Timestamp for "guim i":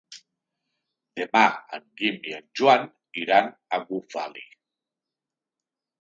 2.01-2.35